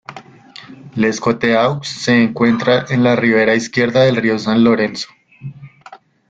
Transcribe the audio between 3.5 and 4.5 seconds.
izquierda del río